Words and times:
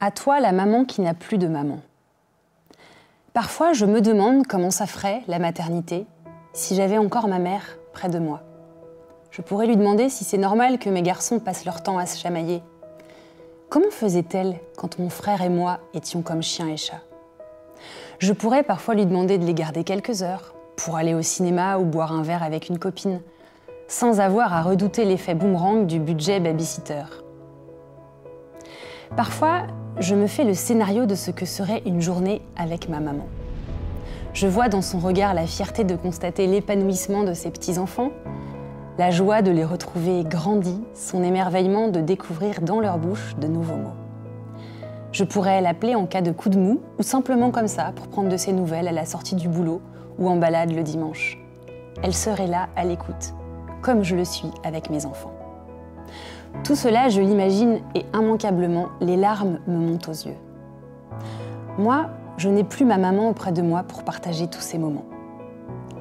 À 0.00 0.10
toi, 0.10 0.40
la 0.40 0.52
maman 0.52 0.84
qui 0.84 1.00
n'a 1.00 1.14
plus 1.14 1.38
de 1.38 1.46
maman. 1.46 1.80
Parfois, 3.32 3.72
je 3.72 3.86
me 3.86 4.00
demande 4.00 4.46
comment 4.46 4.70
ça 4.70 4.86
ferait, 4.86 5.22
la 5.28 5.38
maternité, 5.38 6.06
si 6.52 6.74
j'avais 6.74 6.98
encore 6.98 7.28
ma 7.28 7.38
mère 7.38 7.78
près 7.92 8.08
de 8.08 8.18
moi. 8.18 8.42
Je 9.30 9.42
pourrais 9.42 9.66
lui 9.66 9.76
demander 9.76 10.08
si 10.08 10.22
c'est 10.22 10.38
normal 10.38 10.78
que 10.78 10.90
mes 10.90 11.02
garçons 11.02 11.40
passent 11.40 11.64
leur 11.64 11.82
temps 11.82 11.98
à 11.98 12.06
se 12.06 12.18
chamailler. 12.18 12.62
Comment 13.68 13.90
faisait-elle 13.90 14.60
quand 14.76 14.98
mon 14.98 15.10
frère 15.10 15.42
et 15.42 15.48
moi 15.48 15.80
étions 15.94 16.22
comme 16.22 16.42
chien 16.42 16.68
et 16.68 16.76
chat 16.76 17.00
Je 18.20 18.32
pourrais 18.32 18.62
parfois 18.62 18.94
lui 18.94 19.06
demander 19.06 19.38
de 19.38 19.44
les 19.44 19.54
garder 19.54 19.82
quelques 19.82 20.22
heures, 20.22 20.54
pour 20.76 20.96
aller 20.96 21.14
au 21.14 21.22
cinéma 21.22 21.78
ou 21.78 21.84
boire 21.84 22.12
un 22.12 22.22
verre 22.22 22.42
avec 22.42 22.68
une 22.68 22.78
copine, 22.78 23.20
sans 23.88 24.20
avoir 24.20 24.52
à 24.52 24.62
redouter 24.62 25.04
l'effet 25.04 25.34
boomerang 25.34 25.86
du 25.86 25.98
budget 25.98 26.38
babysitter. 26.38 27.04
Parfois, 29.16 29.62
je 30.00 30.14
me 30.14 30.26
fais 30.26 30.44
le 30.44 30.54
scénario 30.54 31.06
de 31.06 31.14
ce 31.14 31.30
que 31.30 31.46
serait 31.46 31.82
une 31.86 32.00
journée 32.00 32.42
avec 32.56 32.88
ma 32.88 32.98
maman. 32.98 33.26
Je 34.32 34.48
vois 34.48 34.68
dans 34.68 34.82
son 34.82 34.98
regard 34.98 35.34
la 35.34 35.46
fierté 35.46 35.84
de 35.84 35.94
constater 35.94 36.48
l'épanouissement 36.48 37.22
de 37.22 37.34
ses 37.34 37.50
petits-enfants, 37.50 38.10
la 38.98 39.12
joie 39.12 39.42
de 39.42 39.52
les 39.52 39.64
retrouver 39.64 40.24
grandis, 40.24 40.80
son 40.94 41.22
émerveillement 41.22 41.88
de 41.88 42.00
découvrir 42.00 42.60
dans 42.60 42.80
leur 42.80 42.98
bouche 42.98 43.36
de 43.40 43.46
nouveaux 43.46 43.76
mots. 43.76 43.94
Je 45.12 45.22
pourrais 45.22 45.60
l'appeler 45.60 45.94
en 45.94 46.06
cas 46.06 46.22
de 46.22 46.32
coup 46.32 46.48
de 46.48 46.58
mou 46.58 46.80
ou 46.98 47.04
simplement 47.04 47.52
comme 47.52 47.68
ça 47.68 47.92
pour 47.94 48.08
prendre 48.08 48.28
de 48.28 48.36
ses 48.36 48.52
nouvelles 48.52 48.88
à 48.88 48.92
la 48.92 49.04
sortie 49.04 49.36
du 49.36 49.48
boulot 49.48 49.80
ou 50.18 50.28
en 50.28 50.36
balade 50.36 50.72
le 50.72 50.82
dimanche. 50.82 51.38
Elle 52.02 52.14
serait 52.14 52.48
là 52.48 52.68
à 52.74 52.84
l'écoute, 52.84 53.32
comme 53.80 54.02
je 54.02 54.16
le 54.16 54.24
suis 54.24 54.50
avec 54.64 54.90
mes 54.90 55.06
enfants. 55.06 55.33
Tout 56.62 56.76
cela, 56.76 57.08
je 57.08 57.20
l'imagine, 57.20 57.80
et 57.94 58.06
immanquablement, 58.14 58.86
les 59.00 59.16
larmes 59.16 59.58
me 59.66 59.76
montent 59.76 60.08
aux 60.08 60.12
yeux. 60.12 60.36
Moi, 61.78 62.06
je 62.36 62.48
n'ai 62.48 62.64
plus 62.64 62.84
ma 62.84 62.98
maman 62.98 63.28
auprès 63.28 63.52
de 63.52 63.62
moi 63.62 63.82
pour 63.82 64.04
partager 64.04 64.46
tous 64.46 64.60
ces 64.60 64.78
moments. 64.78 65.04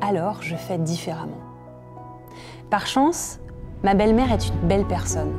Alors, 0.02 0.42
je 0.42 0.56
fais 0.56 0.78
différemment. 0.78 1.42
Par 2.70 2.88
chance, 2.88 3.40
ma 3.84 3.94
belle-mère 3.94 4.32
est 4.32 4.48
une 4.48 4.68
belle 4.68 4.86
personne, 4.86 5.34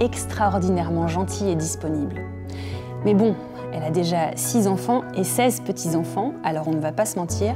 extraordinairement 0.00 1.08
gentille 1.08 1.50
et 1.50 1.56
disponible. 1.56 2.20
Mais 3.04 3.14
bon, 3.14 3.34
elle 3.72 3.82
a 3.82 3.90
déjà 3.90 4.36
6 4.36 4.68
enfants 4.68 5.02
et 5.14 5.24
16 5.24 5.60
petits-enfants, 5.60 6.32
alors 6.44 6.68
on 6.68 6.72
ne 6.72 6.80
va 6.80 6.92
pas 6.92 7.06
se 7.06 7.18
mentir, 7.18 7.54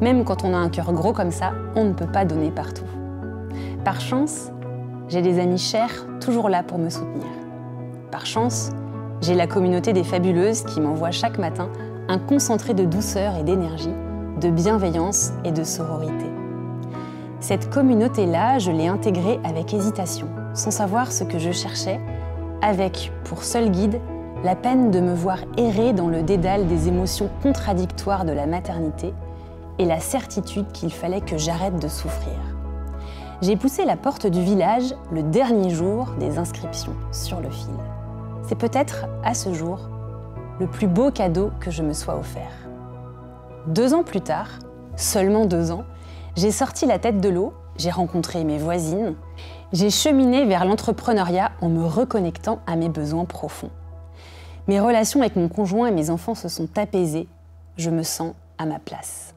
même 0.00 0.24
quand 0.24 0.44
on 0.44 0.54
a 0.54 0.56
un 0.56 0.68
cœur 0.68 0.92
gros 0.92 1.12
comme 1.12 1.32
ça, 1.32 1.52
on 1.74 1.84
ne 1.84 1.92
peut 1.92 2.06
pas 2.06 2.24
donner 2.24 2.50
partout. 2.50 2.84
Par 3.84 4.00
chance, 4.00 4.50
j'ai 5.08 5.22
des 5.22 5.38
amis 5.38 5.58
chers 5.58 6.04
toujours 6.20 6.48
là 6.48 6.62
pour 6.62 6.78
me 6.78 6.90
soutenir. 6.90 7.26
Par 8.10 8.26
chance, 8.26 8.70
j'ai 9.20 9.34
la 9.34 9.46
communauté 9.46 9.92
des 9.92 10.04
fabuleuses 10.04 10.62
qui 10.64 10.80
m'envoie 10.80 11.10
chaque 11.10 11.38
matin 11.38 11.68
un 12.08 12.18
concentré 12.18 12.74
de 12.74 12.84
douceur 12.84 13.36
et 13.36 13.42
d'énergie, 13.42 13.94
de 14.40 14.50
bienveillance 14.50 15.32
et 15.44 15.52
de 15.52 15.64
sororité. 15.64 16.26
Cette 17.40 17.70
communauté-là, 17.70 18.58
je 18.58 18.70
l'ai 18.70 18.88
intégrée 18.88 19.38
avec 19.44 19.72
hésitation, 19.74 20.28
sans 20.54 20.70
savoir 20.70 21.12
ce 21.12 21.24
que 21.24 21.38
je 21.38 21.52
cherchais, 21.52 22.00
avec, 22.62 23.12
pour 23.24 23.44
seul 23.44 23.70
guide, 23.70 24.00
la 24.44 24.54
peine 24.54 24.90
de 24.90 25.00
me 25.00 25.14
voir 25.14 25.38
errer 25.56 25.92
dans 25.92 26.08
le 26.08 26.22
dédale 26.22 26.66
des 26.66 26.88
émotions 26.88 27.30
contradictoires 27.42 28.24
de 28.24 28.32
la 28.32 28.46
maternité 28.46 29.14
et 29.78 29.84
la 29.84 30.00
certitude 30.00 30.70
qu'il 30.72 30.92
fallait 30.92 31.20
que 31.20 31.36
j'arrête 31.36 31.78
de 31.78 31.88
souffrir 31.88 32.55
j'ai 33.42 33.56
poussé 33.56 33.84
la 33.84 33.96
porte 33.96 34.26
du 34.26 34.42
village 34.42 34.94
le 35.12 35.22
dernier 35.22 35.70
jour 35.70 36.12
des 36.18 36.38
inscriptions 36.38 36.94
sur 37.12 37.40
le 37.40 37.50
fil. 37.50 37.74
C'est 38.48 38.56
peut-être, 38.56 39.06
à 39.24 39.34
ce 39.34 39.52
jour, 39.52 39.80
le 40.58 40.66
plus 40.66 40.86
beau 40.86 41.10
cadeau 41.10 41.50
que 41.60 41.70
je 41.70 41.82
me 41.82 41.92
sois 41.92 42.16
offert. 42.16 42.52
Deux 43.66 43.92
ans 43.92 44.04
plus 44.04 44.20
tard, 44.20 44.48
seulement 44.96 45.44
deux 45.44 45.70
ans, 45.70 45.84
j'ai 46.36 46.50
sorti 46.50 46.86
la 46.86 46.98
tête 46.98 47.20
de 47.20 47.28
l'eau, 47.28 47.52
j'ai 47.76 47.90
rencontré 47.90 48.44
mes 48.44 48.58
voisines, 48.58 49.14
j'ai 49.72 49.90
cheminé 49.90 50.46
vers 50.46 50.64
l'entrepreneuriat 50.64 51.50
en 51.60 51.68
me 51.68 51.84
reconnectant 51.84 52.60
à 52.66 52.76
mes 52.76 52.88
besoins 52.88 53.24
profonds. 53.24 53.70
Mes 54.68 54.80
relations 54.80 55.20
avec 55.20 55.36
mon 55.36 55.48
conjoint 55.48 55.88
et 55.88 55.92
mes 55.92 56.10
enfants 56.10 56.34
se 56.34 56.48
sont 56.48 56.68
apaisées, 56.78 57.28
je 57.76 57.90
me 57.90 58.02
sens 58.02 58.32
à 58.58 58.64
ma 58.64 58.78
place. 58.78 59.34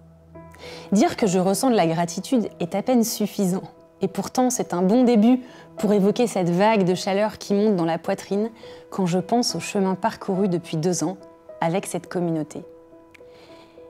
Dire 0.91 1.17
que 1.17 1.27
je 1.27 1.39
ressens 1.39 1.69
de 1.69 1.75
la 1.75 1.87
gratitude 1.87 2.49
est 2.59 2.75
à 2.75 2.81
peine 2.81 3.03
suffisant. 3.03 3.63
Et 4.01 4.07
pourtant, 4.07 4.49
c'est 4.49 4.73
un 4.73 4.81
bon 4.81 5.03
début 5.03 5.41
pour 5.77 5.93
évoquer 5.93 6.27
cette 6.27 6.49
vague 6.49 6.83
de 6.83 6.95
chaleur 6.95 7.37
qui 7.37 7.53
monte 7.53 7.75
dans 7.75 7.85
la 7.85 7.97
poitrine 7.97 8.49
quand 8.89 9.05
je 9.05 9.19
pense 9.19 9.55
au 9.55 9.59
chemin 9.59 9.95
parcouru 9.95 10.47
depuis 10.47 10.77
deux 10.77 11.03
ans 11.03 11.17
avec 11.61 11.85
cette 11.85 12.07
communauté. 12.07 12.63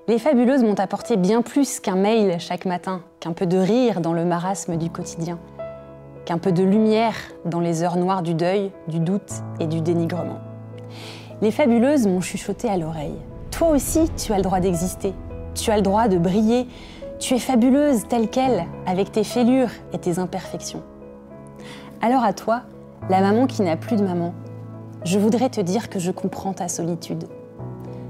Les 0.07 0.17
fabuleuses 0.17 0.63
m'ont 0.63 0.79
apporté 0.79 1.17
bien 1.17 1.43
plus 1.43 1.79
qu'un 1.79 1.95
mail 1.95 2.39
chaque 2.39 2.65
matin, 2.65 3.03
qu'un 3.19 3.33
peu 3.33 3.45
de 3.45 3.57
rire 3.57 4.01
dans 4.01 4.13
le 4.13 4.25
marasme 4.25 4.75
du 4.75 4.89
quotidien, 4.89 5.37
qu'un 6.25 6.39
peu 6.39 6.51
de 6.51 6.63
lumière 6.63 7.15
dans 7.45 7.59
les 7.59 7.83
heures 7.83 7.97
noires 7.97 8.23
du 8.23 8.33
deuil, 8.33 8.71
du 8.87 8.99
doute 8.99 9.31
et 9.59 9.67
du 9.67 9.81
dénigrement. 9.81 10.39
Les 11.41 11.51
fabuleuses 11.51 12.07
m'ont 12.07 12.21
chuchoté 12.21 12.67
à 12.67 12.77
l'oreille. 12.77 13.15
Toi 13.51 13.69
aussi, 13.69 14.09
tu 14.17 14.33
as 14.33 14.37
le 14.37 14.41
droit 14.41 14.59
d'exister. 14.59 15.13
Tu 15.53 15.69
as 15.69 15.75
le 15.75 15.81
droit 15.83 16.07
de 16.07 16.17
briller, 16.17 16.67
tu 17.19 17.33
es 17.33 17.39
fabuleuse 17.39 18.07
telle 18.07 18.29
qu'elle, 18.29 18.65
avec 18.85 19.11
tes 19.11 19.25
fêlures 19.25 19.71
et 19.91 19.97
tes 19.97 20.19
imperfections. 20.19 20.81
Alors 22.01 22.23
à 22.23 22.31
toi, 22.31 22.61
la 23.09 23.19
maman 23.19 23.45
qui 23.45 23.61
n'a 23.61 23.75
plus 23.75 23.97
de 23.97 24.05
maman, 24.05 24.33
je 25.03 25.19
voudrais 25.19 25.49
te 25.49 25.59
dire 25.59 25.89
que 25.89 25.99
je 25.99 26.11
comprends 26.11 26.53
ta 26.53 26.69
solitude. 26.69 27.25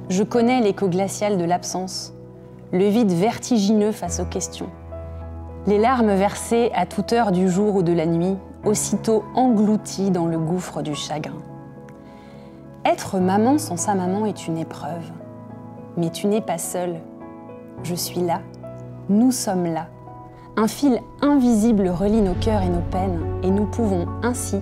Je 0.10 0.24
connais 0.24 0.62
l'écho 0.62 0.88
glacial 0.88 1.40
de 1.40 1.44
l'absence, 1.44 2.14
le 2.72 2.88
vide 2.88 3.12
vertigineux 3.12 3.92
face 3.92 4.20
aux 4.20 4.26
questions, 4.26 4.70
les 5.66 5.80
larmes 5.80 6.14
versées 6.14 6.72
à 6.76 6.86
toute 6.86 7.12
heure 7.12 7.32
du 7.32 7.50
jour 7.50 7.76
ou 7.76 7.84
de 7.84 7.94
la 7.94 8.06
nuit, 8.06 8.38
aussitôt 8.64 9.24
englouties 9.34 10.12
dans 10.12 10.28
le 10.28 10.38
gouffre 10.38 10.84
du 10.84 10.94
chagrin. 10.94 11.38
Être 12.86 13.18
maman 13.18 13.58
sans 13.58 13.78
sa 13.78 13.96
maman 13.96 14.28
est 14.28 14.48
une 14.48 14.58
épreuve, 14.58 15.12
mais 15.98 16.12
tu 16.12 16.28
n'es 16.28 16.42
pas 16.42 16.60
seule. 16.60 16.98
Je 17.84 17.96
suis 17.96 18.22
là 18.22 18.42
nous 19.10 19.32
sommes 19.32 19.66
là. 19.66 19.88
Un 20.56 20.68
fil 20.68 21.02
invisible 21.22 21.90
relie 21.90 22.22
nos 22.22 22.36
cœurs 22.36 22.62
et 22.62 22.70
nos 22.70 22.82
peines 22.92 23.20
et 23.44 23.50
nous 23.50 23.66
pouvons 23.66 24.06
ainsi 24.22 24.58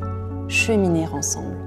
cheminer 0.48 1.06
ensemble. 1.08 1.58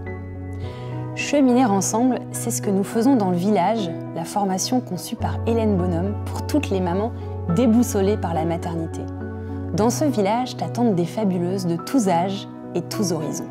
Cheminer 1.15 1.67
ensemble, 1.67 2.21
c'est 2.33 2.51
ce 2.51 2.63
que 2.63 2.71
nous 2.71 2.85
faisons 2.85 3.17
dans 3.17 3.31
le 3.31 3.37
village, 3.37 3.91
la 4.15 4.25
formation 4.25 4.81
conçue 4.81 5.17
par 5.17 5.37
Hélène 5.47 5.77
Bonhomme 5.77 6.15
pour 6.25 6.47
toutes 6.47 6.71
les 6.71 6.81
mamans 6.81 7.13
déboussolées 7.55 8.17
par 8.17 8.33
la 8.33 8.47
maternité. 8.47 9.03
Dans 9.75 9.91
ce 9.91 10.05
village 10.05 10.57
t'attendent 10.57 10.95
des 10.95 11.05
fabuleuses 11.05 11.67
de 11.67 11.77
tous 11.77 12.09
âges 12.09 12.49
et 12.75 12.81
tous 12.83 13.12
horizons. 13.12 13.49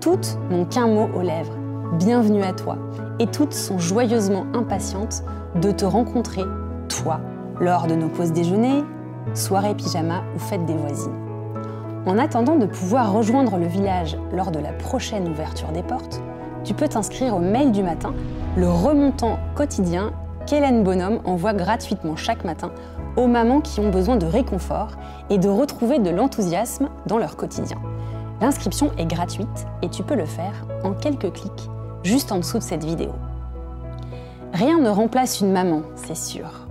Toutes 0.00 0.36
n'ont 0.50 0.64
qu'un 0.64 0.88
mot 0.88 1.08
aux 1.14 1.22
lèvres, 1.22 1.56
bienvenue 1.98 2.42
à 2.42 2.52
toi, 2.52 2.76
et 3.20 3.26
toutes 3.26 3.54
sont 3.54 3.78
joyeusement 3.78 4.46
impatientes 4.52 5.22
de 5.60 5.70
te 5.70 5.84
rencontrer, 5.84 6.42
toi, 6.88 7.20
lors 7.60 7.86
de 7.86 7.94
nos 7.94 8.08
pauses 8.08 8.32
déjeuner, 8.32 8.84
soirées 9.34 9.74
pyjama 9.74 10.22
ou 10.34 10.38
fêtes 10.38 10.64
des 10.66 10.76
voisines. 10.76 11.16
En 12.06 12.18
attendant 12.18 12.56
de 12.56 12.66
pouvoir 12.66 13.12
rejoindre 13.12 13.56
le 13.58 13.66
village 13.66 14.16
lors 14.32 14.50
de 14.50 14.58
la 14.58 14.72
prochaine 14.72 15.28
ouverture 15.28 15.72
des 15.72 15.82
portes, 15.82 16.22
tu 16.64 16.74
peux 16.74 16.88
t'inscrire 16.88 17.34
au 17.34 17.38
mail 17.38 17.72
du 17.72 17.82
matin, 17.82 18.14
le 18.56 18.68
remontant 18.68 19.38
quotidien 19.54 20.12
qu'Hélène 20.46 20.82
Bonhomme 20.82 21.20
envoie 21.24 21.52
gratuitement 21.52 22.16
chaque 22.16 22.44
matin 22.44 22.70
aux 23.16 23.26
mamans 23.26 23.60
qui 23.60 23.80
ont 23.80 23.90
besoin 23.90 24.16
de 24.16 24.26
réconfort 24.26 24.92
et 25.28 25.38
de 25.38 25.48
retrouver 25.48 25.98
de 25.98 26.10
l'enthousiasme 26.10 26.88
dans 27.06 27.18
leur 27.18 27.36
quotidien. 27.36 27.78
L'inscription 28.40 28.92
est 28.96 29.06
gratuite 29.06 29.66
et 29.82 29.88
tu 29.88 30.02
peux 30.02 30.14
le 30.14 30.26
faire 30.26 30.66
en 30.84 30.92
quelques 30.92 31.32
clics 31.32 31.68
juste 32.04 32.32
en 32.32 32.38
dessous 32.38 32.58
de 32.58 32.62
cette 32.62 32.84
vidéo. 32.84 33.10
Rien 34.54 34.78
ne 34.78 34.88
remplace 34.88 35.40
une 35.40 35.52
maman, 35.52 35.82
c'est 35.96 36.16
sûr 36.16 36.67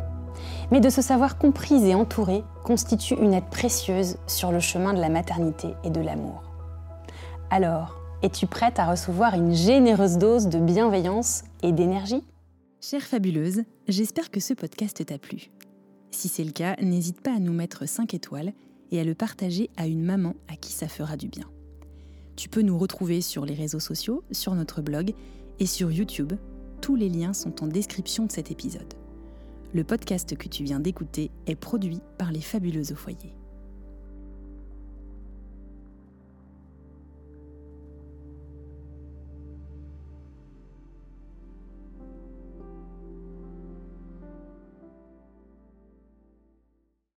mais 0.72 0.80
de 0.80 0.90
se 0.90 1.02
savoir 1.02 1.38
comprise 1.38 1.84
et 1.84 1.96
entourée 1.96 2.44
constitue 2.64 3.16
une 3.16 3.34
aide 3.34 3.50
précieuse 3.50 4.18
sur 4.28 4.52
le 4.52 4.60
chemin 4.60 4.94
de 4.94 5.00
la 5.00 5.10
maternité 5.10 5.69
et 5.84 5.90
de 5.90 6.02
l'amour. 6.02 6.44
Alors, 7.50 7.96
es-tu 8.24 8.48
prête 8.48 8.80
à 8.80 8.90
recevoir 8.90 9.36
une 9.36 9.54
généreuse 9.54 10.18
dose 10.18 10.48
de 10.48 10.60
bienveillance 10.60 11.44
et 11.64 11.72
d'énergie? 11.72 12.24
Chère 12.81 13.04
fabuleuse, 13.04 13.64
j'espère 13.88 14.31
que 14.31 14.40
ce 14.40 14.54
podcast 14.54 15.06
t'a 15.06 15.18
plu. 15.18 15.50
Si 16.12 16.28
c'est 16.28 16.44
le 16.44 16.52
cas, 16.52 16.75
n'hésite 16.81 17.22
pas 17.22 17.36
à 17.36 17.40
nous 17.40 17.54
mettre 17.54 17.88
5 17.88 18.14
étoiles 18.14 18.54
et 18.92 19.00
à 19.00 19.04
le 19.04 19.16
partager 19.16 19.69
à 19.78 19.88
une 19.88 20.04
maman 20.04 20.34
à 20.48 20.56
qui 20.56 20.74
ça 20.74 20.88
fera 20.88 21.16
du 21.16 21.28
bien. 21.28 21.46
Tu 22.36 22.50
peux 22.50 22.62
nous 22.62 22.78
retrouver 22.78 23.22
sur 23.22 23.46
les 23.46 23.56
réseaux 23.56 23.80
sociaux, 23.80 24.24
sur 24.31 24.54
notre 24.56 24.81
blog 24.81 25.14
et 25.60 25.66
sur 25.66 25.92
YouTube. 25.92 26.34
Tous 26.81 26.96
les 26.96 27.10
liens 27.10 27.34
sont 27.34 27.64
en 27.64 27.68
description 27.68 28.25
de 28.25 28.31
cet 28.31 28.52
épisode. 28.52 28.94
Le 29.77 29.83
podcast 29.83 30.35
que 30.35 30.47
tu 30.47 30.63
viens 30.63 30.79
d'écouter 30.79 31.29
est 31.45 31.56
produit 31.56 32.00
par 32.18 32.31
les 32.31 32.41
Fabuleuses 32.41 32.94
au 32.94 32.95
foyer. 32.95 33.35